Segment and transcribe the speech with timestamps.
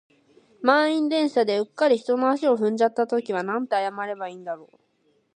[0.63, 4.79] 満員電車で、うっかり人の足を踏んじゃった時はなんて謝ればいいんだろう。